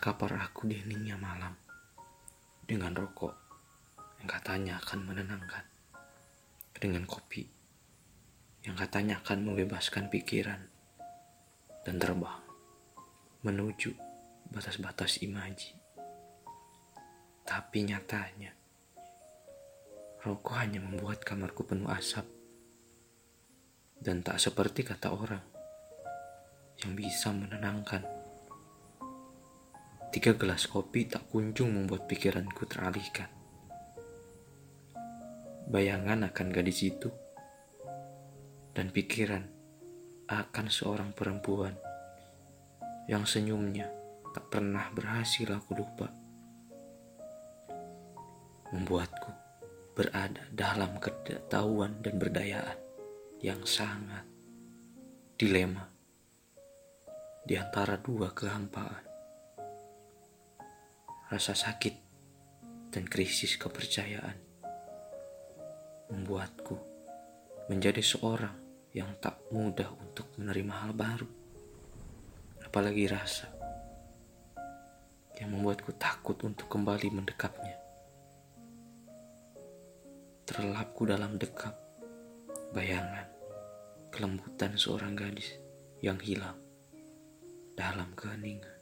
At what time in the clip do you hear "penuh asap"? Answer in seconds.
21.68-22.24